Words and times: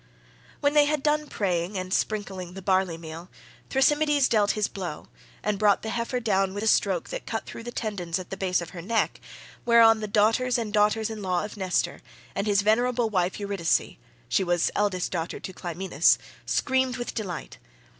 When 0.61 0.73
they 0.73 0.85
had 0.85 1.03
done 1.03 1.27
praying 1.27 1.77
and 1.77 1.93
sprinkling 1.93 2.55
the 2.55 2.61
barley 2.63 2.97
meal32 2.97 3.27
Thrasymedes 3.69 4.27
dealt 4.29 4.51
his 4.53 4.67
blow, 4.67 5.09
and 5.43 5.59
brought 5.59 5.83
the 5.83 5.91
heifer 5.91 6.19
down 6.19 6.55
with 6.55 6.63
a 6.63 6.67
stroke 6.67 7.09
that 7.09 7.27
cut 7.27 7.45
through 7.45 7.61
the 7.61 7.71
tendons 7.71 8.17
at 8.17 8.31
the 8.31 8.35
base 8.35 8.61
of 8.61 8.71
her 8.71 8.81
neck, 8.81 9.21
whereon 9.63 9.99
the 9.99 10.07
daughters 10.07 10.57
and 10.57 10.73
daughters 10.73 11.11
in 11.11 11.21
law 11.21 11.45
of 11.45 11.55
Nestor, 11.55 12.01
and 12.33 12.47
his 12.47 12.63
venerable 12.63 13.11
wife 13.11 13.39
Eurydice 13.39 13.97
(she 14.27 14.43
was 14.43 14.71
eldest 14.75 15.11
daughter 15.11 15.39
to 15.39 15.53
Clymenus) 15.53 16.17
screamed 16.47 16.97
with 16.97 17.13
delight. 17.13 17.59